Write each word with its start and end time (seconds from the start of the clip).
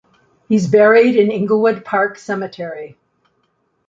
He's 0.49 0.65
buried 0.65 1.15
in 1.15 1.29
Inglewood 1.29 1.85
Park 1.85 2.17
Cemetery. 2.17 2.97